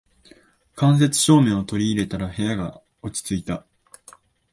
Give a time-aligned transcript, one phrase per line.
[0.75, 3.67] 間接照明を取り入れたら部屋が落ち着いた